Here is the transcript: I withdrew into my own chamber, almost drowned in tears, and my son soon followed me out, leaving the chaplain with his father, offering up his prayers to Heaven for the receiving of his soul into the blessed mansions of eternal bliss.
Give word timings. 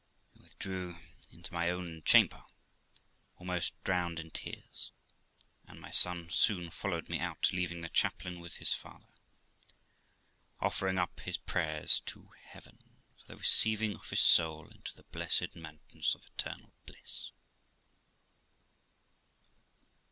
I 0.35 0.41
withdrew 0.41 0.95
into 1.31 1.53
my 1.53 1.69
own 1.69 2.01
chamber, 2.01 2.43
almost 3.37 3.73
drowned 3.83 4.19
in 4.19 4.31
tears, 4.31 4.91
and 5.67 5.79
my 5.79 5.91
son 5.91 6.31
soon 6.31 6.71
followed 6.71 7.07
me 7.07 7.19
out, 7.19 7.51
leaving 7.53 7.81
the 7.81 7.87
chaplain 7.89 8.39
with 8.39 8.55
his 8.55 8.73
father, 8.73 9.13
offering 10.59 10.97
up 10.97 11.19
his 11.19 11.37
prayers 11.37 11.99
to 12.07 12.31
Heaven 12.45 12.95
for 13.15 13.27
the 13.27 13.37
receiving 13.37 13.93
of 13.93 14.09
his 14.09 14.21
soul 14.21 14.69
into 14.69 14.95
the 14.95 15.03
blessed 15.03 15.55
mansions 15.55 16.15
of 16.15 16.25
eternal 16.25 16.73
bliss. 16.87 17.29